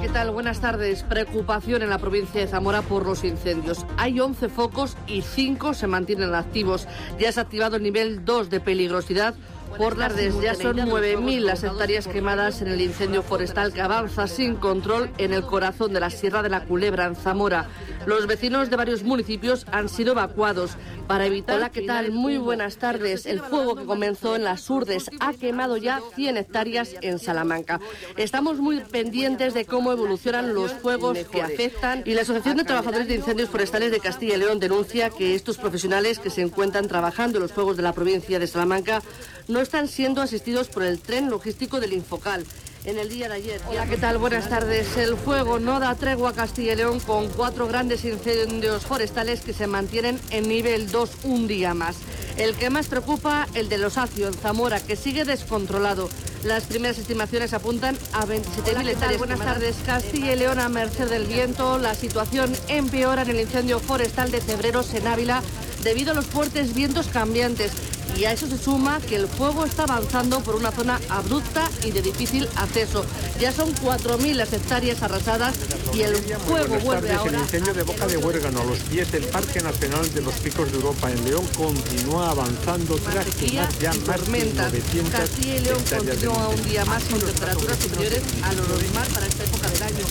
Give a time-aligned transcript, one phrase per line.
[0.00, 0.30] ¿qué tal?
[0.30, 1.02] Buenas tardes.
[1.04, 3.86] Preocupación en la provincia de Zamora por los incendios.
[3.96, 6.86] Hay 11 focos y 5 se mantienen activos.
[7.18, 9.34] Ya se ha activado el nivel 2 de peligrosidad
[9.78, 14.56] por las ya son 9.000 las hectáreas quemadas en el incendio forestal que avanza sin
[14.56, 17.68] control en el corazón de la Sierra de la Culebra, en Zamora.
[18.06, 20.76] Los vecinos de varios municipios han sido evacuados
[21.06, 21.56] para evitar...
[21.56, 22.12] Hola, ¿qué tal?
[22.12, 23.26] Muy buenas tardes.
[23.26, 27.80] El fuego que comenzó en las Urdes ha quemado ya 100 hectáreas en Salamanca.
[28.16, 33.08] Estamos muy pendientes de cómo evolucionan los fuegos que afectan y la Asociación de Trabajadores
[33.08, 37.38] de Incendios Forestales de Castilla y León denuncia que estos profesionales que se encuentran trabajando
[37.38, 39.02] en los fuegos de la provincia de Salamanca
[39.48, 42.44] no están siendo asistidos por el tren logístico del Infocal
[42.86, 43.60] en el día de ayer.
[43.68, 44.18] Hola, ¿qué tal?
[44.18, 44.96] Buenas tardes.
[44.96, 49.52] El fuego no da tregua a Castilla y León con cuatro grandes incendios forestales que
[49.52, 51.96] se mantienen en nivel 2 un día más.
[52.36, 56.08] El que más preocupa, el de los Acio, en Zamora, que sigue descontrolado.
[56.44, 59.18] Las primeras estimaciones apuntan a 27.000 hectáreas.
[59.18, 59.76] Buenas tardes.
[59.84, 61.78] Castilla y León a merced del viento.
[61.78, 65.42] La situación empeora en el incendio forestal de Cebreros en Ávila
[65.82, 67.72] debido a los fuertes vientos cambiantes
[68.18, 71.90] y a eso se suma que el fuego está avanzando por una zona abrupta y
[71.90, 73.04] de difícil acceso.
[73.40, 75.54] Ya son 4.000 las hectáreas arrasadas
[75.94, 77.38] y el fuego vuelve ahora...
[77.38, 80.70] El incendio de Boca de Huérgano a los pies del Parque Nacional de los Picos
[80.70, 84.72] de Europa en León continúa avanzando tras quemar ya más tormentas.
[85.10, 89.44] Castilla y León continúa un día más con temperaturas superiores a lo normal para esta
[89.44, 90.04] época del año.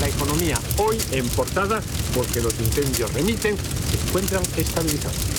[0.00, 1.80] La economía hoy en portada
[2.14, 5.35] porque los incendios remiten se encuentran estabilizados.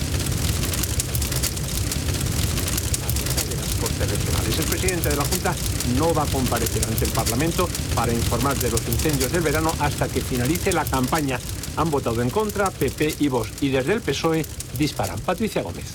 [4.58, 5.56] El presidente de la Junta
[6.00, 10.08] no va a comparecer ante el Parlamento para informar de los incendios del verano hasta
[10.08, 11.40] que finalice la campaña.
[11.76, 14.46] Han votado en contra PP y Vox y desde el PSOE
[14.80, 15.20] disparan.
[15.20, 15.86] Patricia Gómez.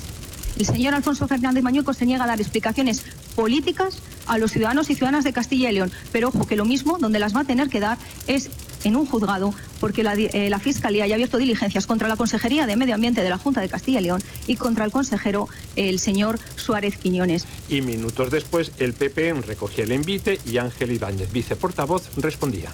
[0.59, 3.03] El señor Alfonso Fernández Mañueco se niega a dar explicaciones
[3.35, 3.97] políticas
[4.27, 5.91] a los ciudadanos y ciudadanas de Castilla y León.
[6.13, 8.49] Pero ojo, que lo mismo donde las va a tener que dar es
[8.85, 12.67] en un juzgado, porque la, eh, la, Fiscalía ya ha abierto diligencias contra la Consejería
[12.67, 15.99] de Medio Ambiente de la Junta de Castilla y León y contra el consejero, el
[15.99, 17.47] señor Suárez Quiñones.
[17.69, 22.71] Y minutos después, el PP recogía el envite y Ángel Ibáñez, viceportavoz, respondía.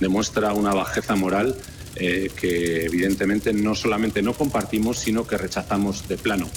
[0.00, 1.56] Demuestra una bajeza moral
[1.96, 6.48] eh, que evidentemente no solamente no compartimos, sino que rechazamos de plano.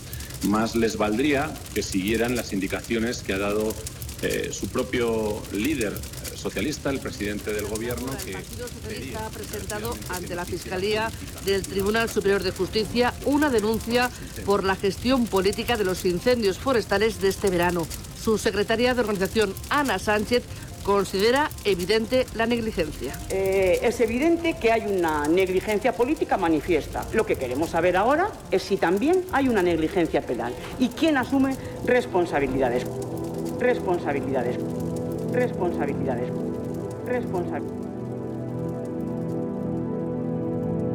[0.43, 3.73] Más les valdría que siguieran las indicaciones que ha dado
[4.21, 8.05] eh, su propio líder eh, socialista, el presidente del gobierno.
[8.11, 11.11] El Partido Socialista ha presentado ante la Fiscalía
[11.43, 14.11] del Tribunal Superior de Justicia una denuncia
[14.45, 17.87] por la gestión política de los incendios forestales de este verano.
[18.23, 20.43] Su secretaria de organización, Ana Sánchez,
[20.83, 23.19] considera evidente la negligencia.
[23.31, 27.07] Eh, es evidente que hay una negligencia política manifiesta.
[27.11, 31.55] Lo que queremos saber ahora es si también hay una negligencia penal y quién asume
[31.85, 32.85] responsabilidades.
[33.59, 34.84] Responsabilidades.
[35.35, 36.31] Responsabilidades.
[37.05, 37.89] Responsabilidades.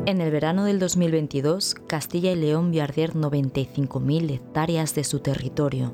[0.07, 5.93] En el verano del 2022, Castilla y León vio arder 95.000 hectáreas de su territorio.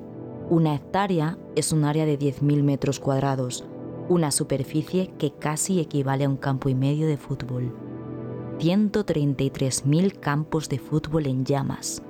[0.49, 3.65] Una hectárea es un área de 10.000 metros cuadrados,
[4.09, 7.75] una superficie que casi equivale a un campo y medio de fútbol.
[8.61, 12.01] 133.000 campos de fútbol en llamas,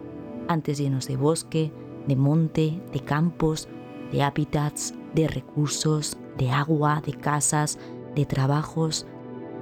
[0.49, 1.73] antes llenos de bosque,
[2.07, 3.71] de monte, de campos,
[4.13, 7.79] de hábitats, de recursos, de agua, de casas,
[8.15, 9.07] de trabajos,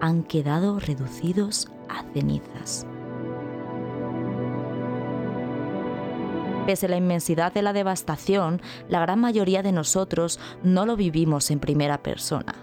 [0.00, 2.86] han quedado reducidos a cenizas.
[6.66, 11.50] Pese a la inmensidad de la devastación, la gran mayoría de nosotros no lo vivimos
[11.50, 12.54] en primera persona.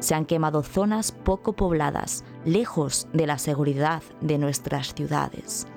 [0.00, 5.68] Se han quemado zonas poco pobladas, lejos de la seguridad de nuestras ciudades.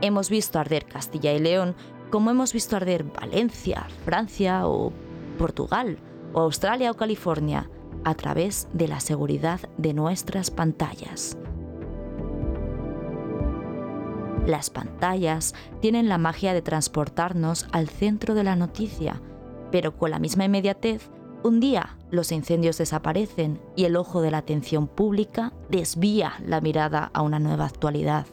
[0.00, 1.76] Hemos visto arder Castilla y León
[2.10, 4.92] como hemos visto arder Valencia, Francia o
[5.38, 5.98] Portugal,
[6.40, 7.68] Australia o California,
[8.04, 11.36] a través de la seguridad de nuestras pantallas.
[14.46, 19.20] Las pantallas tienen la magia de transportarnos al centro de la noticia,
[19.70, 21.10] pero con la misma inmediatez,
[21.44, 27.10] un día los incendios desaparecen y el ojo de la atención pública desvía la mirada
[27.14, 28.26] a una nueva actualidad,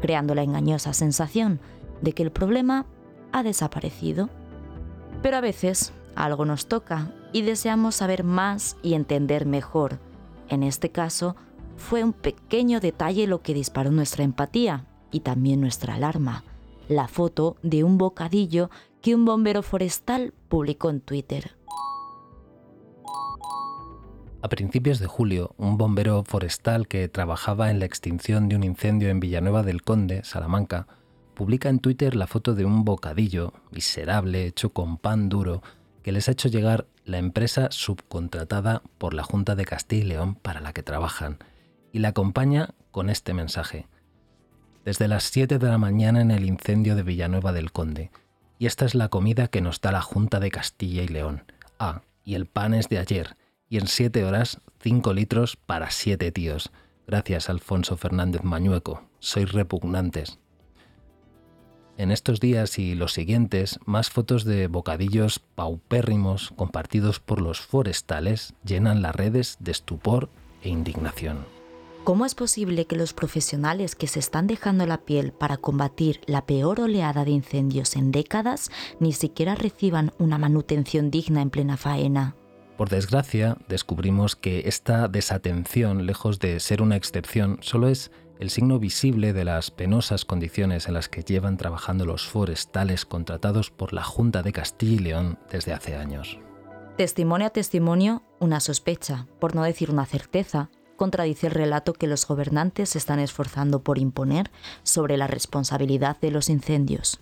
[0.00, 1.60] creando la engañosa sensación
[2.00, 2.86] de que el problema
[3.30, 4.30] ha desaparecido.
[5.22, 9.98] Pero a veces algo nos toca y deseamos saber más y entender mejor.
[10.48, 11.36] En este caso,
[11.76, 16.44] fue un pequeño detalle lo que disparó nuestra empatía y también nuestra alarma,
[16.88, 18.70] la foto de un bocadillo
[19.00, 21.56] que un bombero forestal publicó en Twitter.
[24.42, 29.08] A principios de julio, un bombero forestal que trabajaba en la extinción de un incendio
[29.08, 30.88] en Villanueva del Conde, Salamanca,
[31.34, 35.62] publica en Twitter la foto de un bocadillo miserable hecho con pan duro
[36.02, 40.34] que les ha hecho llegar la empresa subcontratada por la Junta de Castilla y León
[40.34, 41.38] para la que trabajan,
[41.92, 43.86] y la acompaña con este mensaje.
[44.84, 48.10] Desde las 7 de la mañana en el incendio de Villanueva del Conde,
[48.58, 51.44] y esta es la comida que nos da la Junta de Castilla y León.
[51.78, 53.36] Ah, y el pan es de ayer,
[53.68, 56.70] y en 7 horas 5 litros para 7 tíos.
[57.06, 59.08] Gracias, Alfonso Fernández Mañueco.
[59.18, 60.38] Sois repugnantes.
[61.98, 68.54] En estos días y los siguientes, más fotos de bocadillos paupérrimos compartidos por los forestales
[68.64, 70.30] llenan las redes de estupor
[70.62, 71.44] e indignación.
[72.04, 76.46] ¿Cómo es posible que los profesionales que se están dejando la piel para combatir la
[76.46, 82.34] peor oleada de incendios en décadas ni siquiera reciban una manutención digna en plena faena?
[82.76, 88.78] Por desgracia, descubrimos que esta desatención, lejos de ser una excepción, solo es el signo
[88.78, 94.02] visible de las penosas condiciones en las que llevan trabajando los forestales contratados por la
[94.02, 96.38] Junta de Castilla y León desde hace años.
[96.96, 102.26] Testimonio a testimonio, una sospecha, por no decir una certeza, contradice el relato que los
[102.26, 104.50] gobernantes se están esforzando por imponer
[104.82, 107.20] sobre la responsabilidad de los incendios.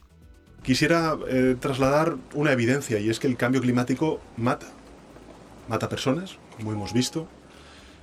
[0.62, 4.66] Quisiera eh, trasladar una evidencia y es que el cambio climático mata.
[5.68, 7.28] Mata personas, como hemos visto,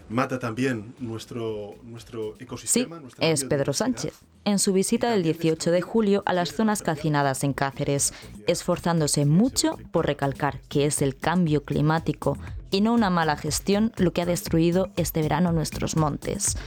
[0.09, 3.00] mata también nuestro, nuestro ecosistema.
[3.00, 4.13] Sí, es Pedro Sánchez,
[4.45, 8.13] en su visita del 18 de julio a las zonas calcinadas en Cáceres,
[8.48, 12.38] esforzándose mucho por recalcar que es el cambio climático
[12.72, 16.58] y no una mala gestión lo que ha destruido este verano nuestros montes.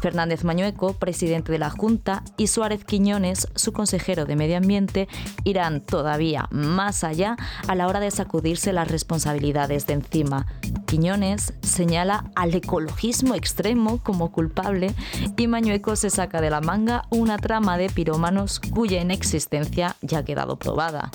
[0.00, 5.08] Fernández Mañueco, presidente de la Junta, y Suárez Quiñones, su consejero de Medio Ambiente,
[5.44, 10.46] irán todavía más allá a la hora de sacudirse las responsabilidades de encima.
[10.86, 14.94] Quiñones señala al ecologismo extremo como culpable
[15.36, 20.24] y Mañueco se saca de la manga una trama de pirómanos cuya inexistencia ya ha
[20.24, 21.10] quedado probada.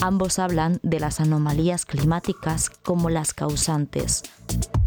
[0.00, 4.22] Ambos hablan de las anomalías climáticas como las causantes.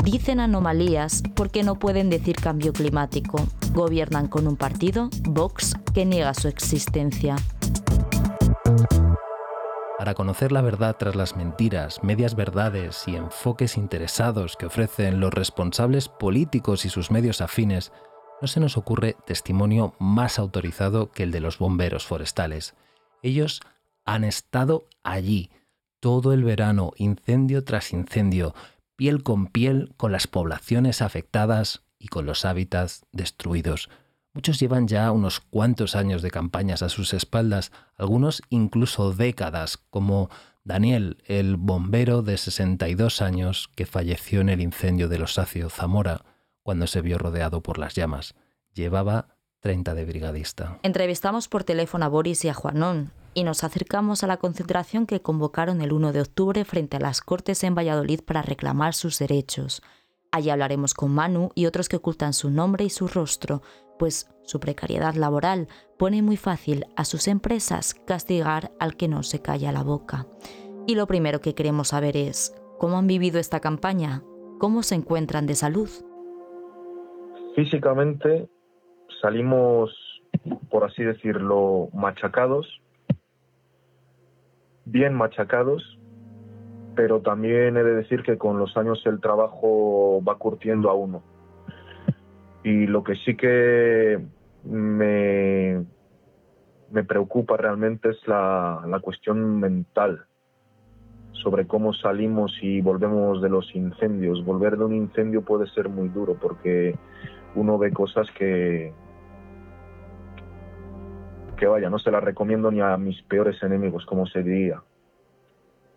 [0.03, 3.39] Dicen anomalías porque no pueden decir cambio climático.
[3.73, 7.35] Gobiernan con un partido, Vox, que niega su existencia.
[9.97, 15.33] Para conocer la verdad tras las mentiras, medias verdades y enfoques interesados que ofrecen los
[15.33, 17.91] responsables políticos y sus medios afines,
[18.39, 22.75] no se nos ocurre testimonio más autorizado que el de los bomberos forestales.
[23.23, 23.61] Ellos
[24.07, 25.51] han estado allí
[25.99, 28.55] todo el verano, incendio tras incendio,
[28.95, 33.89] piel con piel con las poblaciones afectadas y con los hábitats destruidos.
[34.33, 40.29] Muchos llevan ya unos cuantos años de campañas a sus espaldas, algunos incluso décadas, como
[40.63, 46.23] Daniel, el bombero de 62 años que falleció en el incendio de Osacio Zamora
[46.63, 48.35] cuando se vio rodeado por las llamas.
[48.73, 50.79] Llevaba 30 de brigadista.
[50.83, 55.21] Entrevistamos por teléfono a Boris y a Juanón, y nos acercamos a la concentración que
[55.21, 59.83] convocaron el 1 de octubre frente a las Cortes en Valladolid para reclamar sus derechos.
[60.31, 63.61] Allí hablaremos con Manu y otros que ocultan su nombre y su rostro,
[63.99, 65.67] pues su precariedad laboral
[65.97, 70.27] pone muy fácil a sus empresas castigar al que no se calla la boca.
[70.87, 74.23] Y lo primero que queremos saber es, ¿cómo han vivido esta campaña?
[74.59, 75.89] ¿Cómo se encuentran de salud?
[77.55, 78.49] Físicamente
[79.21, 79.91] salimos,
[80.69, 82.81] por así decirlo, machacados,
[84.85, 85.99] bien machacados,
[86.95, 91.21] pero también he de decir que con los años el trabajo va curtiendo a uno.
[92.63, 94.19] Y lo que sí que
[94.63, 95.85] me,
[96.91, 100.25] me preocupa realmente es la, la cuestión mental
[101.43, 104.43] sobre cómo salimos y volvemos de los incendios.
[104.43, 106.95] Volver de un incendio puede ser muy duro porque
[107.55, 108.91] uno ve cosas que,
[111.57, 114.81] que vaya, no se la recomiendo ni a mis peores enemigos, como se diría.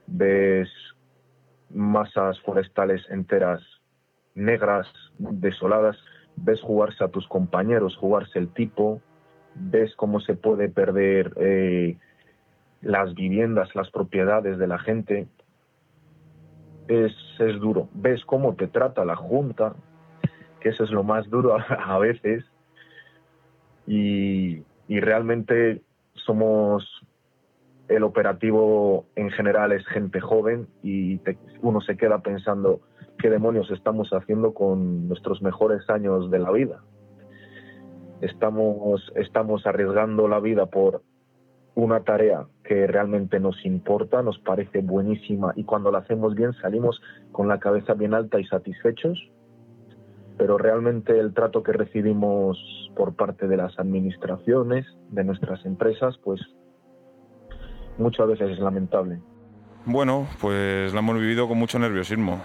[0.06, 0.68] Ves
[1.70, 3.62] masas forestales enteras
[4.34, 4.86] negras,
[5.18, 5.96] desoladas,
[6.36, 9.00] ves jugarse a tus compañeros, jugarse el tipo,
[9.54, 11.96] ves cómo se puede perder eh,
[12.82, 15.28] las viviendas, las propiedades de la gente.
[16.88, 17.88] Es, es duro.
[17.94, 19.74] Ves cómo te trata la Junta,
[20.60, 22.44] que eso es lo más duro a, veces.
[23.86, 25.82] Y, y realmente
[26.26, 26.84] somos
[27.86, 31.20] el operativo en general es gente joven y
[31.62, 32.80] uno se queda pensando
[33.16, 36.82] qué demonios estamos haciendo con nuestros mejores años de la vida.
[38.20, 41.02] Estamos, estamos arriesgando la vida por
[41.76, 47.00] una tarea que realmente nos importa, nos parece buenísima y cuando la hacemos bien salimos
[47.30, 49.30] con la cabeza bien alta y satisfechos
[50.40, 52.56] pero realmente el trato que recibimos
[52.96, 56.40] por parte de las administraciones, de nuestras empresas, pues
[57.98, 59.20] muchas veces es lamentable.
[59.84, 62.42] Bueno, pues la hemos vivido con mucho nerviosismo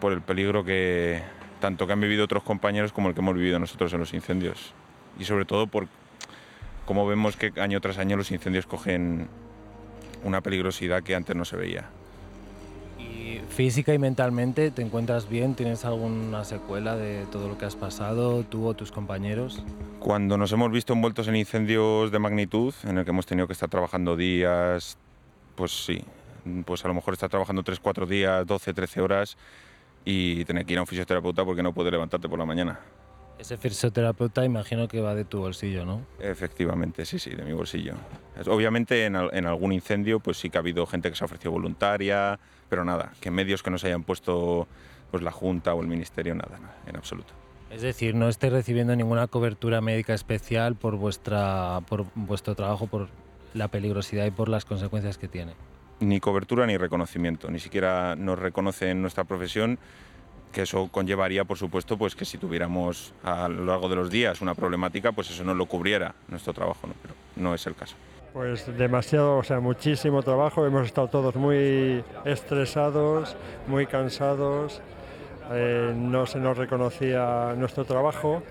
[0.00, 1.20] por el peligro que
[1.58, 4.72] tanto que han vivido otros compañeros como el que hemos vivido nosotros en los incendios.
[5.18, 5.88] Y sobre todo por
[6.86, 9.26] cómo vemos que año tras año los incendios cogen
[10.22, 11.90] una peligrosidad que antes no se veía.
[13.52, 15.54] ¿Y física y mentalmente te encuentras bien?
[15.54, 19.62] ¿Tienes alguna secuela de todo lo que has pasado, tú o tus compañeros?
[19.98, 23.52] Cuando nos hemos visto envueltos en incendios de magnitud, en el que hemos tenido que
[23.52, 24.96] estar trabajando días,
[25.54, 26.02] pues sí,
[26.64, 29.36] pues a lo mejor estar trabajando 3, 4 días, 12, 13 horas
[30.02, 32.80] y tener que ir a un fisioterapeuta porque no puedes levantarte por la mañana.
[33.38, 36.06] Ese fisioterapeuta imagino que va de tu bolsillo, ¿no?
[36.20, 37.94] Efectivamente, sí, sí, de mi bolsillo.
[38.46, 42.38] Obviamente en, algún incendio pues sí que ha habido gente que se ha ofrecido voluntaria,
[42.72, 44.66] pero nada, que medios que no se hayan puesto
[45.10, 47.34] pues la Junta o el Ministerio, nada, nada, en absoluto.
[47.70, 53.10] Es decir, no estáis recibiendo ninguna cobertura médica especial por, vuestra, por vuestro trabajo, por
[53.52, 55.52] la peligrosidad y por las consecuencias que tiene.
[56.00, 59.78] Ni cobertura ni reconocimiento, ni siquiera nos reconocen nuestra profesión
[60.50, 64.40] que eso conllevaría, por supuesto, pues que si tuviéramos a lo largo de los días
[64.40, 66.94] una problemática, pues eso no lo cubriera nuestro trabajo, ¿no?
[67.02, 67.96] pero no es el caso.
[68.32, 73.36] Pues demasiado, o sea, muchísimo trabajo, hemos estado todos muy estresados,
[73.66, 74.80] muy cansados,
[75.52, 78.42] eh, no se nos reconocía nuestro trabajo,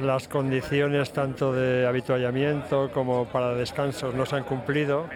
[0.00, 5.06] las condiciones tanto de habituallamiento como para descansos no se han cumplido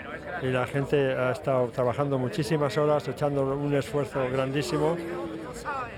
[0.41, 4.97] y la gente ha estado trabajando muchísimas horas, echando un esfuerzo grandísimo.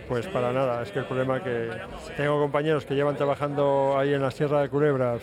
[0.08, 1.70] Pues para nada, es que el problema es que
[2.16, 5.20] tengo compañeros que llevan trabajando ahí en la Sierra de Culebras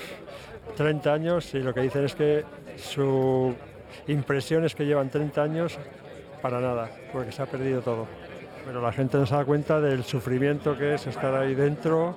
[0.75, 2.43] 30 años y lo que dicen es que
[2.77, 3.53] su
[4.07, 5.77] impresión es que llevan 30 años
[6.41, 8.07] para nada, porque se ha perdido todo.
[8.65, 12.15] Pero la gente no se da cuenta del sufrimiento que es estar ahí dentro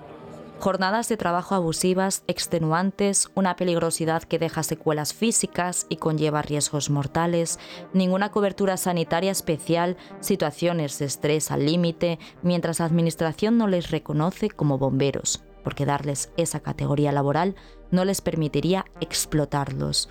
[0.58, 7.58] Jornadas de trabajo abusivas, extenuantes, una peligrosidad que deja secuelas físicas y conlleva riesgos mortales,
[7.92, 14.48] ninguna cobertura sanitaria especial, situaciones de estrés al límite, mientras la Administración no les reconoce
[14.48, 17.54] como bomberos, porque darles esa categoría laboral
[17.90, 20.08] no les permitiría explotarlos.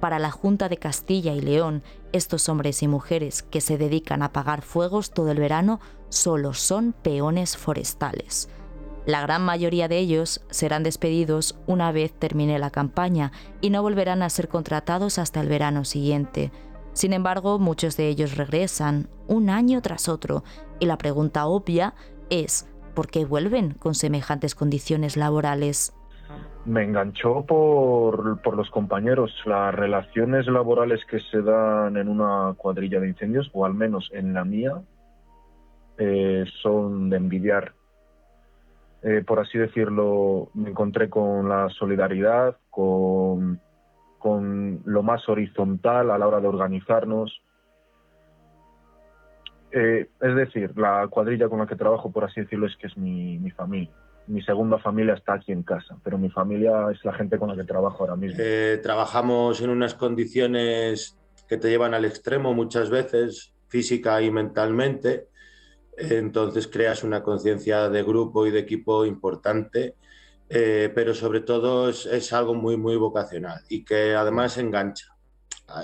[0.00, 4.26] Para la Junta de Castilla y León, estos hombres y mujeres que se dedican a
[4.26, 8.48] apagar fuegos todo el verano solo son peones forestales.
[9.06, 13.30] La gran mayoría de ellos serán despedidos una vez termine la campaña
[13.60, 16.50] y no volverán a ser contratados hasta el verano siguiente.
[16.92, 20.42] Sin embargo, muchos de ellos regresan un año tras otro
[20.80, 21.94] y la pregunta obvia
[22.30, 25.92] es ¿por qué vuelven con semejantes condiciones laborales?
[26.66, 29.32] Me enganchó por, los compañeros.
[29.46, 34.34] Las relaciones laborales que se dan en una cuadrilla de incendios, o al menos en
[34.34, 34.82] la mía,
[35.98, 37.72] eh, son de envidiar
[39.02, 43.60] eh, por así decirlo, me encontré con la solidaridad, con,
[44.18, 47.40] con lo más horizontal a la hora de organizarnos.
[49.70, 52.96] Eh, es decir, la cuadrilla con la que trabajo, por así decirlo, es que es
[52.96, 53.94] mi, mi, familia.
[54.28, 57.56] Mi segunda familia está aquí en casa, pero mi familia es la gente con la
[57.56, 58.38] que trabajo ahora mismo.
[58.40, 61.18] Eh, trabajamos en unas condiciones
[61.48, 65.28] que te llevan al extremo muchas veces, física y mentalmente
[65.96, 69.96] entonces creas una conciencia de grupo y de equipo importante,
[70.48, 75.15] eh, pero sobre todo es, algo muy, muy vocacional y que además engancha.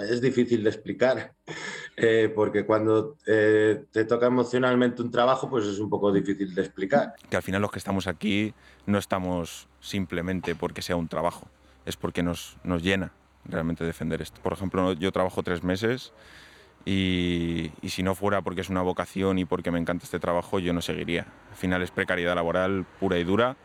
[0.09, 1.35] Es difícil de explicar,
[1.97, 6.63] eh, porque cuando eh, te toca emocionalmente un trabajo, pues es un poco difícil de
[6.63, 7.15] explicar.
[7.29, 8.55] Que al final los que estamos aquí
[8.87, 11.49] no estamos simplemente porque sea un trabajo,
[11.85, 13.13] es porque nos, nos llena
[13.45, 14.41] realmente defender esto.
[14.41, 16.13] Por ejemplo, yo trabajo tres meses
[16.85, 20.73] y, si no fuera porque es una vocación y porque me encanta este trabajo, yo
[20.73, 21.27] no seguiría.
[21.51, 23.57] Al final es precariedad laboral pura y dura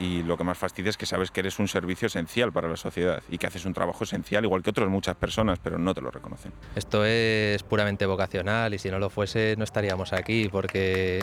[0.00, 2.76] y lo que más fastidia es que sabes que eres un servicio esencial para la
[2.76, 6.00] sociedad y que haces un trabajo esencial igual que otras muchas personas, pero no te
[6.00, 6.52] lo reconocen.
[6.74, 11.22] Esto es puramente vocacional y si no lo fuese no estaríamos aquí porque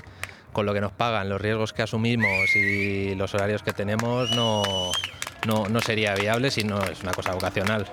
[0.54, 4.64] con lo que nos pagan, los riesgos que asumimos y los horarios que tenemos no,
[5.48, 7.88] no, no sería viable si no es una cosa vocacional.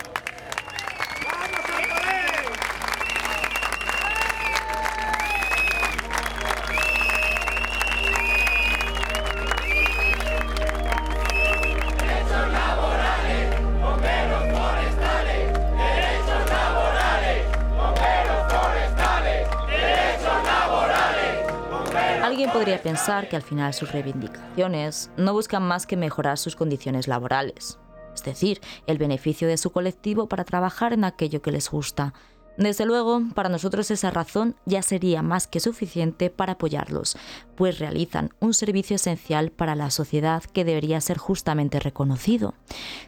[22.52, 27.78] Podría pensar que al final sus reivindicaciones no buscan más que mejorar sus condiciones laborales,
[28.14, 32.14] es decir, el beneficio de su colectivo para trabajar en aquello que les gusta.
[32.56, 37.16] Desde luego, para nosotros esa razón ya sería más que suficiente para apoyarlos,
[37.56, 42.54] pues realizan un servicio esencial para la sociedad que debería ser justamente reconocido.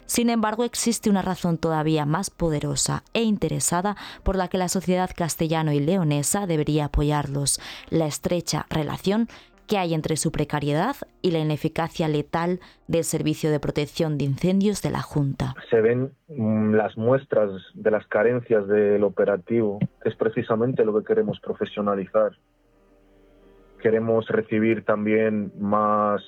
[0.05, 5.09] Sin embargo, existe una razón todavía más poderosa e interesada por la que la sociedad
[5.15, 9.29] castellano y leonesa debería apoyarlos, la estrecha relación
[9.67, 14.81] que hay entre su precariedad y la ineficacia letal del Servicio de Protección de Incendios
[14.81, 15.53] de la Junta.
[15.69, 21.39] Se ven mm, las muestras de las carencias del operativo, es precisamente lo que queremos
[21.39, 22.31] profesionalizar.
[23.81, 26.23] Queremos recibir también más,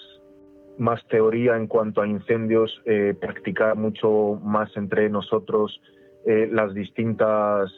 [0.77, 5.81] más teoría en cuanto a incendios, eh, practicar mucho más entre nosotros
[6.25, 7.71] eh, las distintas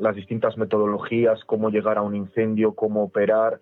[0.00, 3.60] las distintas metodologías, cómo llegar a un incendio, cómo operar,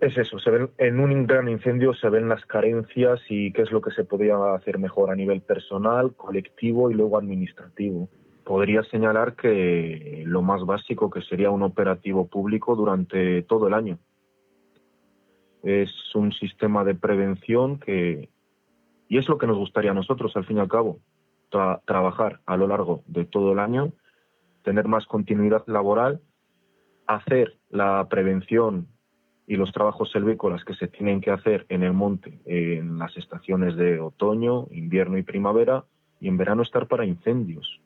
[0.00, 3.72] es eso, se ven, en un gran incendio se ven las carencias y qué es
[3.72, 8.08] lo que se podría hacer mejor a nivel personal, colectivo y luego administrativo.
[8.44, 13.98] Podría señalar que lo más básico que sería un operativo público durante todo el año.
[15.64, 18.28] Es un sistema de prevención que,
[19.08, 21.00] y es lo que nos gustaría a nosotros al fin y al cabo,
[21.84, 23.92] trabajar a lo largo de todo el año,
[24.62, 26.20] tener más continuidad laboral,
[27.06, 28.86] hacer la prevención
[29.48, 33.76] y los trabajos selvícolas que se tienen que hacer en el monte en las estaciones
[33.76, 35.84] de otoño, invierno y primavera
[36.20, 37.80] y en verano estar para incendios.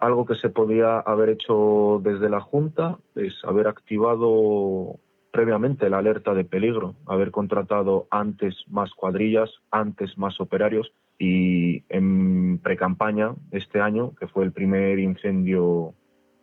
[0.00, 4.98] Algo que se podía haber hecho desde la Junta es haber activado
[5.30, 12.58] previamente la alerta de peligro, haber contratado antes más cuadrillas, antes más operarios y en
[12.58, 15.94] precampaña este año, que fue el primer incendio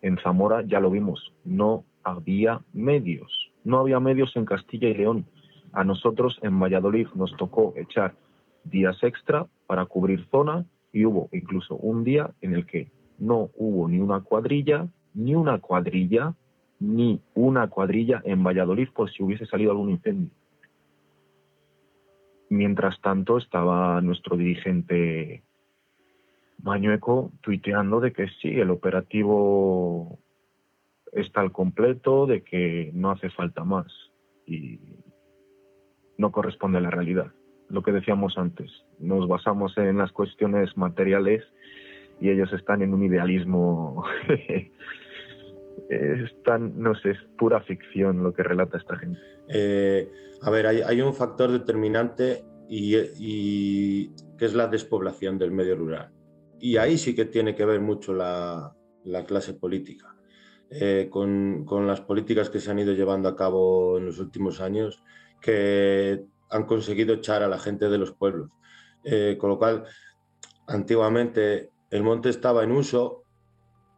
[0.02, 5.26] en Zamora, ya lo vimos, no había medios no había medios en Castilla y León.
[5.74, 8.16] A nosotros en Valladolid nos tocó echar
[8.64, 13.90] días extra para cubrir zona y hubo incluso un día en el que no hubo
[13.90, 16.34] ni una cuadrilla, ni una cuadrilla,
[16.80, 20.32] ni una cuadrilla en Valladolid por si hubiese salido algún incendio.
[22.50, 25.44] Mientras tanto estaba nuestro dirigente
[26.64, 30.20] Mañueco tuiteando de que sí, el operativo
[31.14, 33.88] está al completo, de que no hace falta más
[34.46, 34.80] y
[36.18, 37.32] no corresponde a la realidad.
[37.70, 41.44] Lo que decíamos antes, nos basamos en las cuestiones materiales
[42.20, 44.04] y ellos están en un idealismo,
[45.90, 49.20] están, no sé, es pura ficción lo que relata esta gente.
[49.50, 50.10] Eh,
[50.42, 56.12] a ver, hay, un factor determinante y, y, que es la despoblación del medio rural.
[56.60, 60.17] Y ahí sí que tiene que ver mucho la, la clase política.
[60.70, 64.60] Eh, con, con, las políticas que se han ido llevando a cabo en los últimos
[64.60, 65.02] años
[65.40, 68.52] que han conseguido echar a la gente de los pueblos.
[69.04, 69.86] Eh, con lo cual,
[70.68, 73.24] antiguamente el monte estaba en uso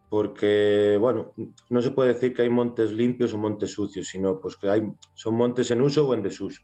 [0.10, 1.34] porque, bueno,
[1.70, 4.84] no se puede decir que hay montes limpios o montes sucios, sino pues que hay,
[5.14, 6.62] son montes en uso o en desuso.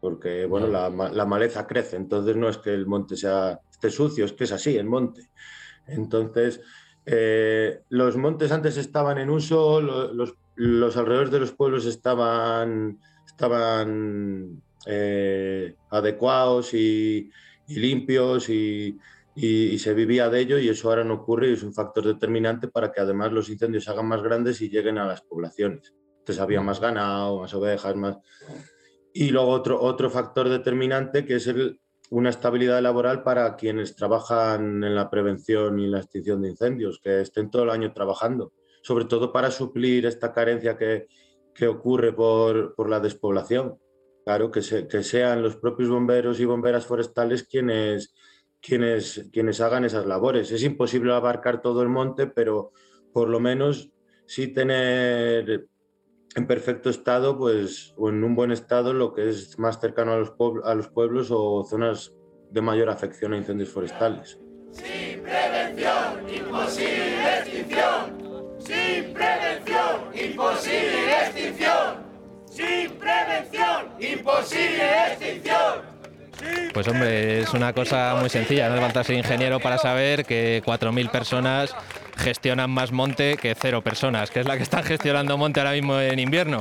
[0.00, 4.26] Porque, bueno, la, la maleza crece, entonces no es que el monte sea, esté sucio,
[4.26, 5.30] es que es así, el monte.
[5.86, 6.60] Entonces,
[7.06, 12.98] eh, los montes antes estaban en uso, los, alrededores de los pueblos estaban,
[14.86, 17.30] eh, adecuados y,
[17.68, 18.98] limpios y,
[19.36, 22.92] se vivía de ello y eso ahora no ocurre y es un factor determinante para
[22.92, 25.92] que además los incendios se hagan más grandes y lleguen a las poblaciones.
[26.20, 28.16] Entonces había más ganado, más ovejas, más...
[29.12, 31.80] Y luego otro, otro factor determinante que es el,
[32.14, 37.20] una estabilidad laboral para quienes trabajan en la prevención y la extinción de incendios, que
[37.20, 41.08] estén todo el año trabajando, sobre todo para suplir esta carencia que,
[41.52, 43.78] que ocurre por, por, la despoblación.
[44.24, 48.14] Claro, que, que, sean los propios bomberos y bomberas forestales quienes,
[48.62, 50.52] quienes, quienes hagan esas labores.
[50.52, 52.70] Es imposible abarcar todo el monte, pero
[53.12, 53.90] por lo menos
[54.24, 55.66] sí tener
[56.34, 60.16] en perfecto estado, pues, o en un buen estado, lo que es más cercano a
[60.16, 60.32] los,
[60.64, 62.12] a los pueblos o zonas
[62.50, 64.38] de mayor afección a incendios forestales.
[64.72, 68.54] Sin prevención, imposible extinción.
[68.58, 72.04] Sin prevención, imposible extinción.
[72.50, 75.94] Sin prevención, imposible extinción.
[76.72, 81.74] Pues hombre, es una cosa muy sencilla, no levantarse ingeniero para saber que 4.000 personas
[82.24, 86.00] gestionan más monte que cero personas, que es la que están gestionando monte ahora mismo
[86.00, 86.58] en invierno.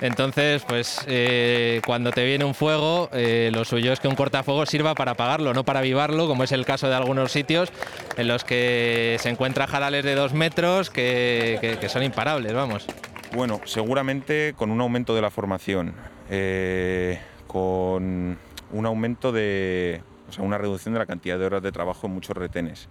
[0.00, 4.66] Entonces, pues eh, cuando te viene un fuego, eh, lo suyo es que un cortafuego
[4.66, 7.70] sirva para apagarlo, no para avivarlo, como es el caso de algunos sitios
[8.16, 12.86] en los que se encuentran jarales de dos metros que, son imparables, vamos.
[13.32, 15.94] Bueno, seguramente con un aumento de la formación,
[16.28, 18.36] eh, con
[18.72, 22.14] un aumento de, o sea, una reducción de la cantidad de horas de trabajo en
[22.14, 22.88] muchos retenes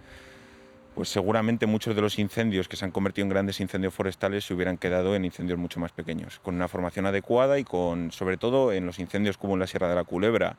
[0.94, 4.54] pues seguramente muchos de los incendios que se han convertido en grandes incendios forestales se
[4.54, 8.72] hubieran quedado en incendios mucho más pequeños, con una formación adecuada y con, sobre todo
[8.72, 10.56] en los incendios como en la Sierra de la Culebra,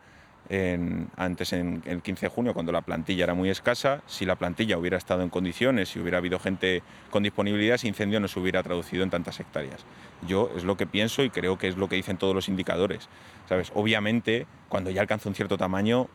[1.18, 4.78] antes en el 15 de junio, cuando la plantilla era muy escasa, si la plantilla
[4.78, 8.62] hubiera estado en condiciones, si hubiera habido gente con disponibilidad, ese incendio no se hubiera
[8.62, 9.84] traducido en tantas hectáreas.
[10.28, 13.10] Yo es lo que pienso y creo que es lo que dicen todos los indicadores.
[13.48, 13.72] ¿Sabes?
[13.76, 16.08] Obviamente, cuando ya alcanza un cierto tamaño,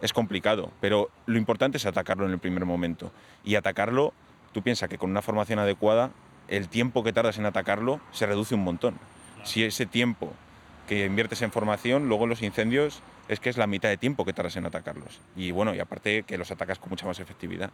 [0.00, 3.12] es complicado, pero lo importante es atacarlo en el primer momento.
[3.44, 4.12] Y atacarlo,
[4.52, 6.10] tú piensas que con una formación adecuada,
[6.48, 8.98] el tiempo que tardas en atacarlo se reduce un montón.
[9.44, 10.32] Si ese tiempo
[10.88, 14.32] que inviertes en formación, luego los incendios es que es la mitad de tiempo que
[14.32, 15.20] tardas en atacarlos.
[15.36, 17.70] Y bueno, y aparte que los atacas con mucha más efectividad.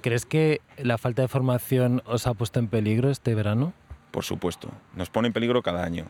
[0.00, 3.72] ¿Crees que la falta de formación os ha puesto en peligro este verano?
[4.12, 6.06] Por supuesto, nos pone en peligro cada año.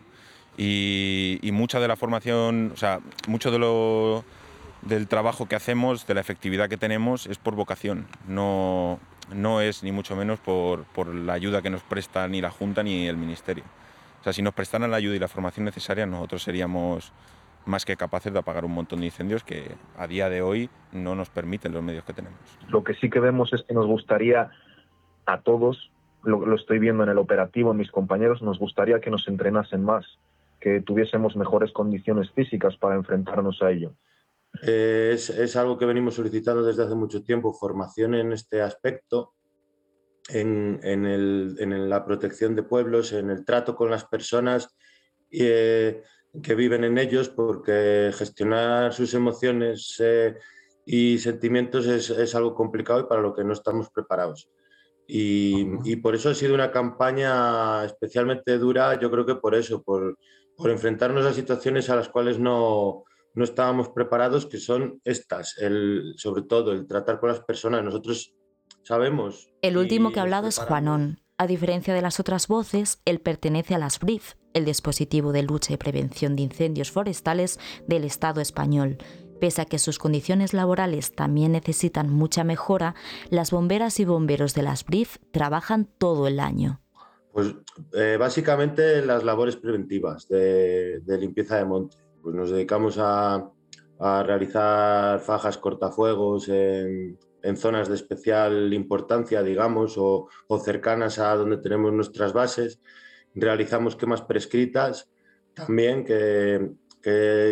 [0.63, 4.25] Y, mucha de la formación, o sea, mucho de lo,
[4.83, 8.07] del trabajo que hacemos, de la efectividad que tenemos, es por vocación.
[8.29, 8.99] No,
[9.35, 12.83] no es ni mucho menos por, por la ayuda que nos presta ni la Junta
[12.83, 13.65] ni el Ministerio.
[14.21, 17.11] O sea, si nos prestaran la ayuda y la formación necesaria, nosotros seríamos
[17.65, 21.15] más que capaces de apagar un montón de incendios que a día de hoy no
[21.15, 22.39] nos permiten los medios que tenemos.
[22.69, 24.51] Lo que sí que vemos es que nos gustaría
[25.25, 25.91] a todos,
[26.23, 30.19] lo, estoy viendo en el operativo, en mis compañeros, nos gustaría que nos entrenasen más,
[30.61, 33.95] que tuviésemos mejores condiciones físicas para enfrentarnos a ello.
[34.63, 39.35] Eh, es, es, algo que venimos solicitando desde hace mucho tiempo, formación en este aspecto,
[40.29, 44.77] en, en, el, en la protección de pueblos, en el trato con las personas.
[45.33, 46.03] Eh,
[46.43, 50.37] que viven en ellos porque gestionar sus emociones eh,
[50.87, 54.49] y sentimientos es, es, algo complicado y para lo que no estamos preparados.
[55.07, 59.83] Y, y, por eso ha sido una campaña especialmente dura, yo creo que por eso,
[59.83, 60.17] por,
[60.61, 66.15] por enfrentarnos a situaciones a las cuales no, no estábamos preparados, que son estas, el,
[66.17, 67.83] sobre todo el tratar con las personas.
[67.83, 68.35] Nosotros
[68.83, 69.49] sabemos.
[69.63, 71.21] El último que ha hablado es Juanón.
[71.39, 75.73] A diferencia de las otras voces, él pertenece a las BRIF, el dispositivo de lucha
[75.73, 78.99] y prevención de incendios forestales del Estado español.
[79.41, 82.95] Pese a que sus condiciones laborales también necesitan mucha mejora,
[83.31, 86.83] las bomberas y bomberos de las BRIF trabajan todo el año.
[87.33, 87.55] Pues
[87.93, 91.97] eh, básicamente las labores preventivas de, limpieza de monte.
[92.23, 93.51] Pues nos dedicamos a,
[93.99, 97.19] realizar fajas cortafuegos en,
[97.57, 100.29] zonas de especial importancia, digamos, o,
[100.65, 102.81] cercanas a donde tenemos nuestras bases
[103.35, 105.09] realizamos quemas prescritas
[105.55, 106.77] también, que,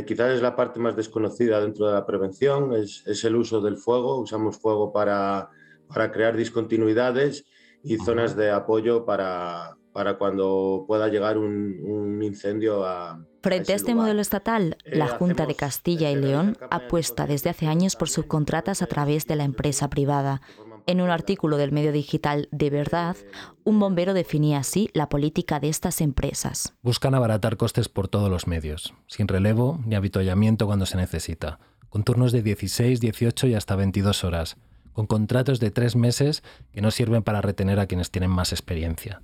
[0.07, 4.19] quizás es la parte más desconocida dentro de la prevención, es, el uso del fuego.
[4.21, 5.51] Usamos fuego para,
[5.89, 7.45] para crear discontinuidades
[7.83, 13.25] y zonas de apoyo para, para cuando pueda llegar un, incendio a...
[13.43, 17.67] Frente a, este modelo estatal, la eh, Junta de Castilla y León apuesta desde hace
[17.67, 20.41] años por subcontratas a través de la empresa privada.
[20.87, 23.17] En un artículo del medio digital De Verdad,
[23.65, 26.75] un bombero definía así la política de estas empresas.
[26.83, 32.05] Buscan abaratar costes por todos los medios, sin relevo ni habituallamiento cuando se necesita, con
[32.05, 34.57] turnos de 16, 18 y hasta 22 horas,
[34.99, 39.23] con contratos de tres meses que no sirven para retener a quienes tienen más experiencia.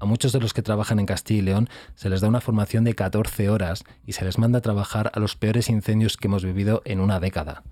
[0.00, 2.82] A muchos de los que trabajan en Castilla y León se les da una formación
[2.82, 6.44] de 14 horas y se les manda a trabajar a los peores incendios que hemos
[6.44, 7.62] vivido en una década.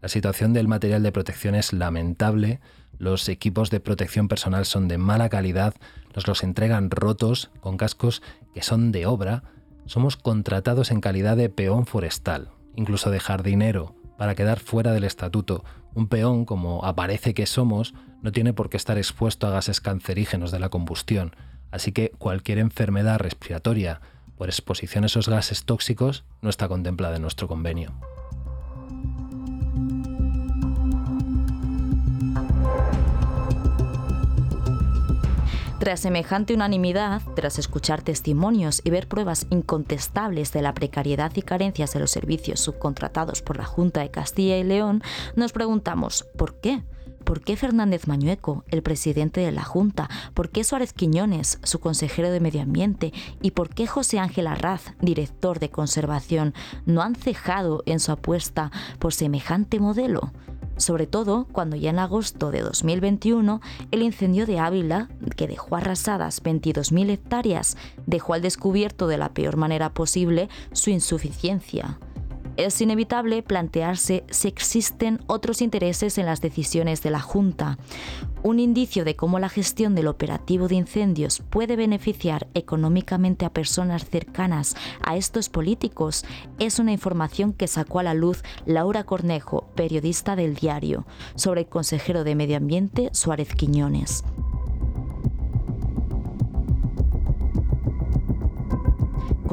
[0.00, 2.60] La situación del material de protección es lamentable,
[2.96, 5.74] los equipos de protección personal son de mala calidad,
[6.14, 8.22] nos los entregan rotos, con cascos
[8.54, 9.42] que son de obra,
[9.84, 15.64] somos contratados en calidad de peón forestal, incluso de jardinero, para quedar fuera del estatuto.
[15.94, 20.50] Un peón, como aparece que somos, no tiene por qué estar expuesto a gases cancerígenos
[20.50, 21.36] de la combustión,
[21.70, 24.00] así que cualquier enfermedad respiratoria
[24.36, 27.92] por exposición a esos gases tóxicos no está contemplada en nuestro convenio.
[35.78, 41.92] Tras semejante unanimidad, tras escuchar testimonios y ver pruebas incontestables de la precariedad y carencias
[41.92, 45.02] de los servicios subcontratados por la Junta de Castilla y León,
[45.34, 46.84] nos preguntamos, ¿por qué?
[47.24, 50.08] ¿Por qué Fernández Mañueco, el presidente de la Junta?
[50.34, 53.12] ¿Por qué Suárez Quiñones, su consejero de Medio Ambiente?
[53.42, 56.54] ¿Y por qué José Ángel Arraz, director de Conservación,
[56.86, 60.32] no han cejado en su apuesta por semejante modelo?
[60.76, 63.60] Sobre todo cuando ya en agosto de 2021
[63.90, 69.56] el incendio de Ávila, que dejó arrasadas 22.000 hectáreas, dejó al descubierto de la peor
[69.56, 71.98] manera posible su insuficiencia.
[72.56, 77.78] Es inevitable plantearse si existen otros intereses en las decisiones de la Junta.
[78.42, 84.04] Un indicio de cómo la gestión del operativo de incendios puede beneficiar económicamente a personas
[84.04, 86.24] cercanas a estos políticos
[86.58, 91.68] es una información que sacó a la luz Laura Cornejo, periodista del diario, sobre el
[91.68, 94.24] consejero de Medio Ambiente Suárez Quiñones.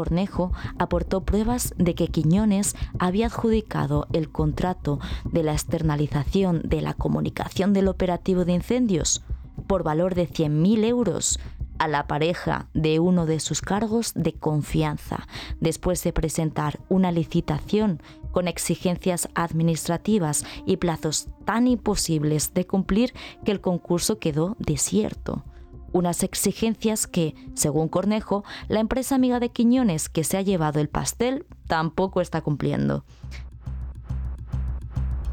[0.02, 6.96] Cornejo aportó pruebas de que Quiñones había adjudicado el contrato de la externalización de la
[6.96, 9.22] comunicación del operativo de incendios
[9.68, 11.40] por valor de 100.000 euros
[11.78, 15.28] a la pareja de uno de sus cargos de confianza,
[15.60, 23.14] después de presentar una licitación con exigencias administrativas y plazos tan imposibles de cumplir
[23.46, 25.44] que el concurso quedó desierto
[25.93, 30.89] unas exigencias que, según Cornejo, la empresa amiga de Quiñones que se ha llevado el
[30.89, 33.04] pastel tampoco está cumpliendo.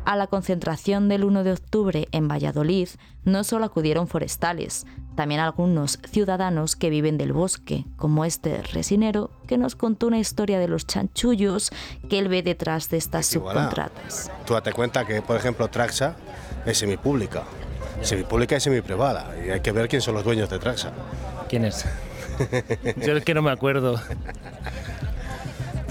[0.04, 2.88] A la concentración del 1 de octubre en Valladolid
[3.24, 9.58] no solo acudieron forestales, también algunos ciudadanos que viven del bosque, como este resinero que
[9.58, 11.72] nos contó una historia de los chanchullos
[12.08, 14.30] que él ve detrás de estas subcontratas.
[14.46, 16.16] Tú date cuenta que, por ejemplo, Traxa
[16.64, 17.44] es semipública
[18.02, 19.34] semipública y semiprivada.
[19.44, 20.92] Y hay que ver quién son los dueños de Traxa.
[21.48, 21.84] ¿Quién es?
[22.96, 24.00] Yo es que no me acuerdo.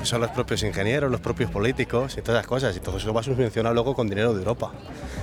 [0.04, 2.76] Son los propios ingenieros, los propios políticos y todas las cosas.
[2.78, 4.72] Y todo eso va subvencionado luego con dinero de Europa.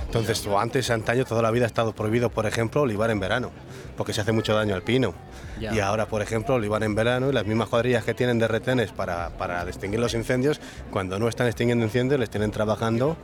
[0.05, 3.51] Entonces, tú antes, antaño, toda la vida ha estado prohibido, por ejemplo, olivar en verano,
[3.97, 5.15] porque se hace mucho daño al pino.
[5.59, 8.91] Y ahora, por ejemplo, olivar en verano y las mismas cuadrillas que tienen de retenes
[8.91, 13.17] para, para extinguir los incendios, cuando no están extinguiendo incendios, les tienen trabajando,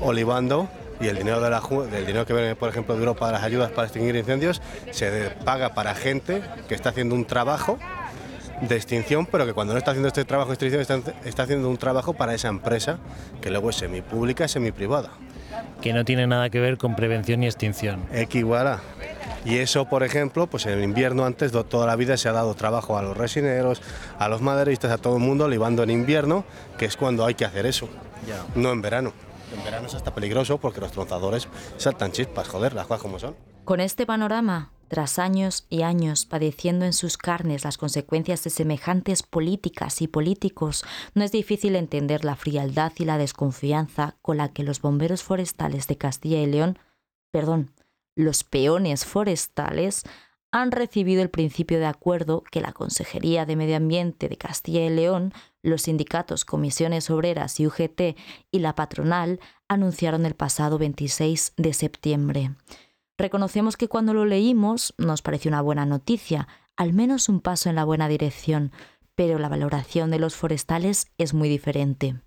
[0.00, 0.68] olivando
[1.00, 3.42] y el dinero de la, del dinero que viene, por ejemplo, de Europa de las
[3.42, 7.78] ayudas para extinguir incendios se paga para gente que está haciendo un trabajo
[8.60, 10.80] de extinción, pero que cuando no está haciendo este trabajo de extinción
[11.24, 12.98] está, haciendo un trabajo para esa empresa
[13.40, 15.10] que luego es semipública y semiprivada.
[15.80, 18.04] Que no tiene nada que ver con prevención y extinción.
[18.12, 18.78] Equivale.
[19.44, 22.54] Y eso, por ejemplo, pues en invierno antes de toda la vida se ha dado
[22.54, 23.80] trabajo a los resineros,
[24.18, 26.44] a los maderistas, a todo el mundo, libando en invierno,
[26.76, 27.88] que es cuando hay que hacer eso,
[28.56, 29.12] no en verano.
[29.52, 30.92] En verano es hasta peligroso porque los
[31.76, 33.36] saltan chispas, joder, las cosas como son.
[33.64, 39.22] Con este panorama, tras años y años padeciendo en sus carnes las consecuencias de semejantes
[39.22, 40.84] políticas y políticos,
[41.14, 45.86] no es difícil entender la frialdad y la desconfianza con la que los bomberos forestales
[45.86, 46.78] de Castilla y León,
[47.30, 47.72] perdón,
[48.16, 50.04] los peones forestales,
[50.50, 54.88] han recibido el principio de acuerdo que la Consejería de Medio Ambiente de Castilla y
[54.88, 55.34] León,
[55.68, 58.16] los sindicatos Comisiones Obreras y UGT
[58.50, 62.50] y la patronal anunciaron el pasado 26 de septiembre.
[63.16, 67.74] Reconocemos que cuando lo leímos nos pareció una buena noticia, al menos un paso en
[67.74, 68.72] la buena dirección,
[69.14, 72.20] pero la valoración de los forestales es muy diferente.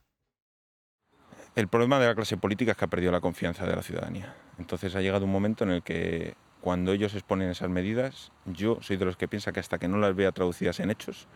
[1.56, 4.36] El problema de la clase política es que ha perdido la confianza de la ciudadanía.
[4.58, 8.98] Entonces ha llegado un momento en el que cuando ellos exponen esas medidas, yo soy
[8.98, 11.28] de los que piensa que hasta que no las vea traducidas en hechos,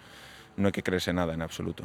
[0.58, 1.84] no hay que creerse nada en absoluto.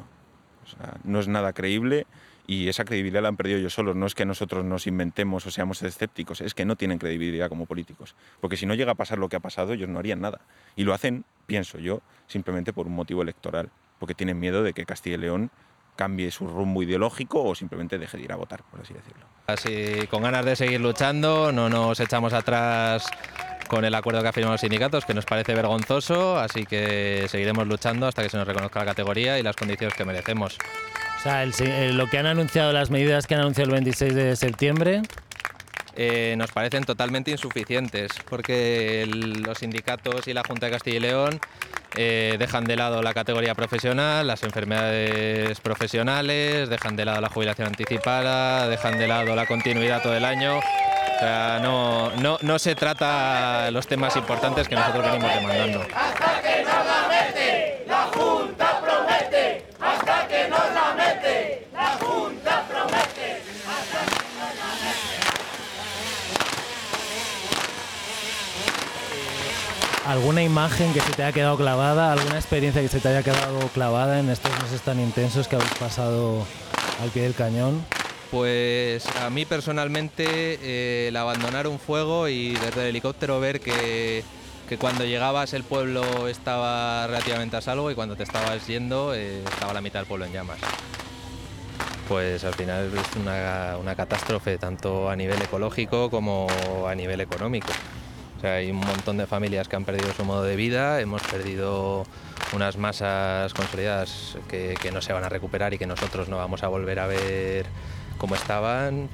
[1.05, 2.07] no es nada creíble
[2.47, 3.95] y esa credibilidad la han perdido ellos solos.
[3.95, 7.67] No es que nosotros nos inventemos o seamos escépticos, es que no tienen credibilidad como
[7.67, 8.17] políticos.
[8.41, 10.41] Porque si no llega a pasar lo que ha pasado, ellos no harían nada.
[10.75, 14.85] Y lo hacen, pienso yo, simplemente por un motivo electoral, porque tienen miedo de que
[14.85, 15.51] Castilla y León
[15.95, 19.27] cambie su rumbo ideológico o simplemente deje de ir a votar, por así decirlo.
[19.47, 23.07] Así, con ganas de seguir luchando, no nos echamos atrás
[23.71, 27.69] con el acuerdo que ha firmado los sindicatos, que nos parece vergonzoso, así que seguiremos
[27.69, 30.59] luchando hasta que se nos reconozca la categoría y las condiciones que merecemos.
[31.17, 31.47] O sea,
[31.93, 35.03] lo que han anunciado, las medidas que han anunciado el 26 de septiembre,
[35.95, 41.39] eh, nos parecen totalmente insuficientes, porque los sindicatos y la Junta de Castilla y León
[41.95, 47.69] eh, dejan de lado la categoría profesional, las enfermedades profesionales, dejan de lado la jubilación
[47.69, 50.59] anticipada, dejan de lado la continuidad todo el año.
[51.21, 55.81] O sea, no, no, no se trata los temas importantes que nosotros venimos demandando.
[55.95, 62.65] Hasta que nos la mete, la Junta promete, hasta que nos la mete, la Junta
[62.67, 63.43] promete.
[70.07, 73.59] ¿Alguna imagen que se te haya quedado clavada, alguna experiencia que se te haya quedado
[73.75, 76.47] clavada en estos meses tan intensos que habéis pasado
[77.03, 77.85] al pie del cañón?
[78.31, 80.25] Pues a mí personalmente
[80.63, 84.23] eh, el abandonar un fuego y desde el helicóptero ver que,
[84.79, 89.75] cuando llegabas el pueblo estaba relativamente a salvo y cuando te estabas yendo eh, estaba
[89.75, 90.59] la mitad del pueblo en llamas.
[92.07, 96.47] Pues al final es una, una catástrofe tanto a nivel ecológico como
[96.87, 97.73] a nivel económico.
[98.45, 102.07] Hay un montón de familias que han perdido su modo de vida, hemos perdido
[102.53, 106.69] unas masas consolidadas que no se van a recuperar y que nosotros no vamos a
[106.69, 107.67] volver a ver
[108.21, 109.09] cómo estaban.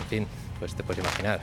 [0.00, 0.26] En fin,
[0.58, 1.40] pues te puedes imaginar.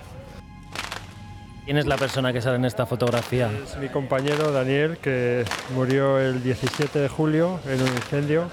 [1.64, 3.50] ¿Quién es la persona que sale en esta fotografía?
[3.64, 8.50] Es mi compañero Daniel, que murió el 17 de julio en un incendio.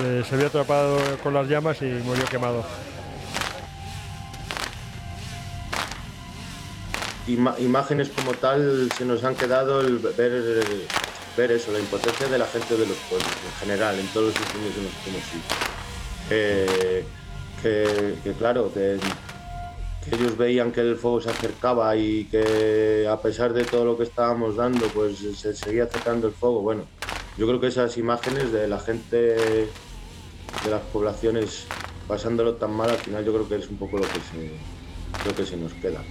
[0.00, 2.64] Eh, Se vio atrapado con las llamas y murió quemado.
[7.26, 10.64] Ima- imágenes como tal se nos han quedado el ver,
[11.36, 14.36] ver eso, la impotencia de la gente de los pueblos en general, en todos los
[14.40, 15.42] incendios en los que hemos ido.
[16.30, 17.04] Eh,
[17.62, 18.98] que, claro, que,
[20.10, 24.04] ellos veían que el fuego se acercaba y que a pesar de todo lo que
[24.04, 26.62] estábamos dando, pues se seguía acercando el fuego.
[26.62, 26.84] Bueno,
[27.36, 31.66] yo creo que esas imágenes de la gente de las poblaciones
[32.06, 35.36] pasándolo tan mal, al final yo creo que es un poco lo que se, lo
[35.36, 36.02] que se nos queda.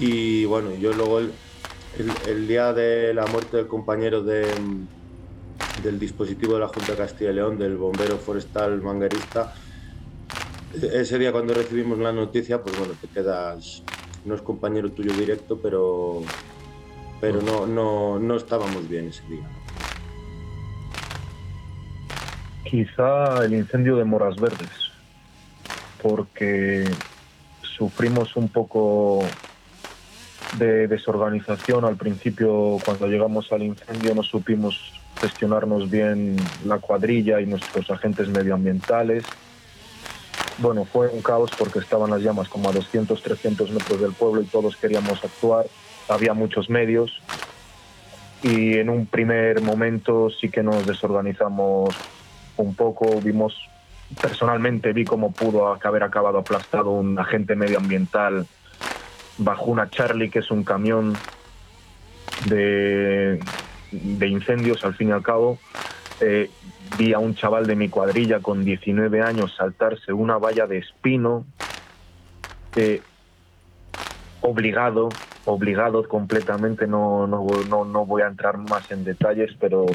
[0.00, 1.32] Y bueno, yo luego el,
[2.26, 4.46] el- día de la muerte del compañero de,
[5.82, 9.54] del dispositivo de la Junta de Castilla y León, del bombero forestal manguerista,
[10.80, 13.82] ese día cuando recibimos la noticia, pues bueno, te quedas,
[14.24, 16.22] no es compañero tuyo directo, pero,
[17.20, 19.48] pero no, no, no estábamos bien ese día.
[22.64, 24.90] Quizá el incendio de Moras Verdes,
[26.00, 26.88] porque
[27.62, 29.24] sufrimos un poco
[30.58, 37.46] de desorganización al principio cuando llegamos al incendio no supimos gestionarnos bien la cuadrilla y
[37.46, 39.24] nuestros agentes medioambientales.
[40.62, 44.42] Bueno, fue un caos porque estaban las llamas como a 200, 300 metros del pueblo
[44.42, 45.66] y todos queríamos actuar.
[46.08, 47.20] Había muchos medios
[48.44, 51.96] y en un primer momento sí que nos desorganizamos
[52.56, 53.20] un poco.
[53.20, 53.56] Vimos,
[54.20, 58.46] personalmente vi cómo pudo haber acabado aplastado un agente medioambiental
[59.38, 61.16] bajo una Charlie, que es un camión
[62.46, 63.40] de,
[63.90, 65.58] de incendios al fin y al cabo.
[66.20, 66.50] Eh,
[66.98, 71.44] vi a un chaval de mi cuadrilla con 19 años saltarse una valla de espino,
[74.42, 75.08] obligado,
[75.44, 79.86] obligado completamente, no, no, no, no voy a entrar más en detalles, pero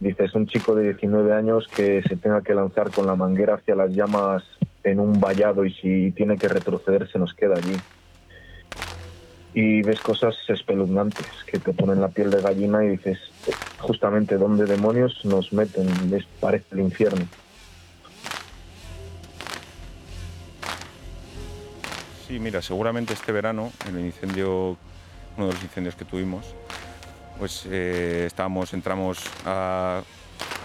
[0.00, 3.74] dices, un chico de 19 años que se tenga que lanzar con la manguera hacia
[3.74, 4.44] las llamas
[4.84, 7.76] en un vallado y si tiene que retroceder se nos queda allí.
[9.60, 13.18] Y ves cosas espeluznantes que te ponen la piel de gallina y dices,
[13.80, 17.26] justamente dónde demonios nos meten, les parece el infierno.
[22.28, 24.76] Sí, mira, seguramente este verano, en el incendio,
[25.36, 26.54] uno de los incendios que tuvimos,
[27.40, 30.02] pues eh, estábamos, entramos a,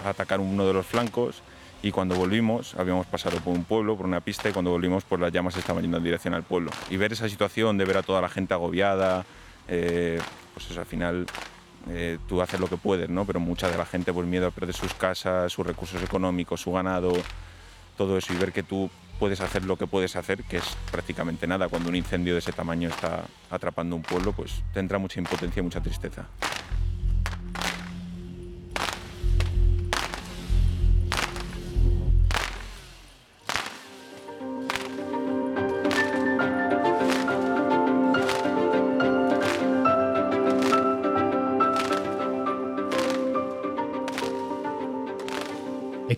[0.04, 1.42] a atacar uno de los flancos
[1.84, 5.20] y cuando volvimos, habíamos pasado por un pueblo, por una pista, y cuando volvimos, pues
[5.20, 6.70] las llamas estaban yendo en dirección al pueblo.
[6.88, 9.26] Y ver esa situación de ver a toda la gente agobiada,
[9.68, 10.18] eh,
[10.54, 11.26] pues eso, al final
[11.90, 13.26] eh, tú haces lo que puedes, ¿no?
[13.26, 16.72] Pero mucha de la gente, por miedo a perder sus casas, sus recursos económicos, su
[16.72, 17.12] ganado,
[17.98, 21.46] todo eso, y ver que tú puedes hacer lo que puedes hacer, que es prácticamente
[21.46, 25.20] nada, cuando un incendio de ese tamaño está atrapando un pueblo, pues te entra mucha
[25.20, 26.28] impotencia y mucha tristeza.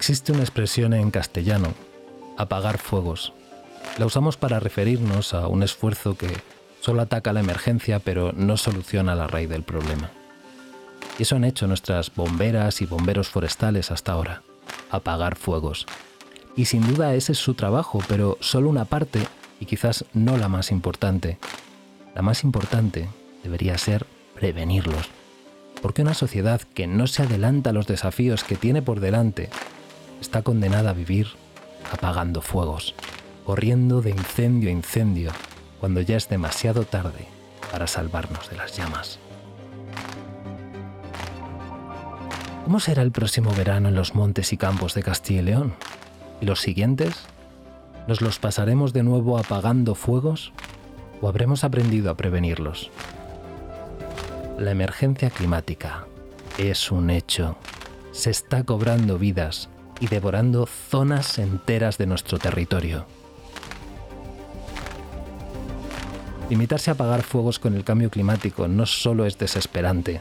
[0.09, 1.75] Existe una expresión en castellano,
[2.37, 3.33] apagar fuegos.
[3.99, 6.29] La usamos para referirnos a un esfuerzo que
[6.81, 10.13] solo ataca la emergencia pero no soluciona la raíz del problema.
[11.19, 14.43] Y eso han hecho nuestras bomberas y bomberos forestales hasta ahora,
[14.93, 15.87] apagar fuegos.
[16.55, 19.27] Y sin duda ese es su trabajo, pero solo una parte
[19.59, 21.39] y quizás no la más importante.
[22.15, 23.09] La más importante
[23.43, 25.09] debería ser prevenirlos.
[25.83, 29.51] Porque una sociedad que no se adelanta a los desafíos que tiene por delante
[30.21, 31.29] está condenada a vivir
[31.93, 32.95] apagando fuegos,
[33.45, 35.33] corriendo de incendio a incendio
[35.81, 37.27] cuando ya es demasiado tarde
[37.71, 39.19] para salvarnos de las llamas.
[42.65, 45.75] ¿Cómo será el próximo verano en los montes y campos de Castilla y León?
[46.41, 47.15] ¿Y los siguientes?
[48.09, 50.53] ¿Nos los pasaremos de nuevo apagando fuegos?
[51.21, 52.91] ¿O habremos aprendido a prevenirlos?
[54.59, 56.07] La emergencia climática
[56.59, 57.57] es un hecho.
[58.11, 59.69] Se está cobrando vidas
[60.01, 63.07] y devorando zonas enteras de nuestro territorio.
[66.51, 70.21] Limitarse a apagar fuegos con el cambio climático no solo es desesperante,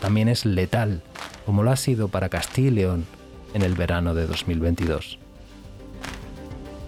[0.00, 1.02] también es letal,
[1.46, 3.06] como lo ha sido para Castilla y León
[3.54, 5.18] en el verano de 2022.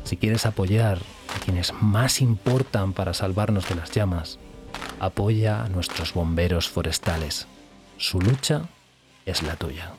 [0.04, 0.98] Si quieres apoyar
[1.34, 4.38] a quienes más importan para salvarnos de las llamas,
[4.98, 7.46] Apoya a nuestros bomberos forestales.
[7.98, 8.62] Su lucha
[9.26, 9.92] es la tuya.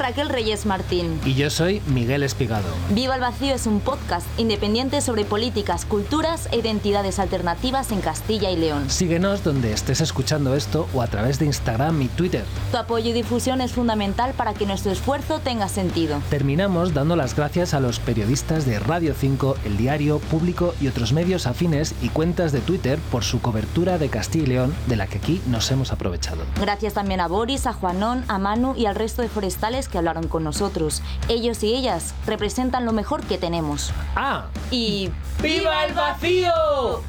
[0.00, 1.20] Raquel Reyes Martín.
[1.24, 2.66] Y yo soy Miguel Espigado.
[2.90, 8.50] Viva el Vacío es un podcast independiente sobre políticas, culturas e identidades alternativas en Castilla
[8.50, 8.88] y León.
[8.88, 12.44] Síguenos donde estés escuchando esto o a través de Instagram y Twitter.
[12.70, 16.22] Tu apoyo y difusión es fundamental para que nuestro esfuerzo tenga sentido.
[16.30, 21.12] Terminamos dando las gracias a los periodistas de Radio 5, El Diario, Público y otros
[21.12, 25.06] medios afines y cuentas de Twitter por su cobertura de Castilla y León, de la
[25.06, 26.44] que aquí nos hemos aprovechado.
[26.58, 30.28] Gracias también a Boris, a Juanón, a Manu y al resto de forestales que hablaron
[30.28, 31.02] con nosotros.
[31.28, 33.92] Ellos y ellas representan lo mejor que tenemos.
[34.16, 34.46] ¡Ah!
[34.70, 35.10] Y...
[35.42, 36.52] ¡Viva el vacío!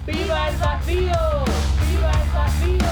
[0.05, 1.45] ¡Viva el vacío!
[1.89, 2.90] ¡Viva el vacío!